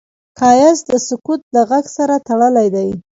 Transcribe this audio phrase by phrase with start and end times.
[0.39, 2.89] ښایست د سکوت له غږ سره تړلی دی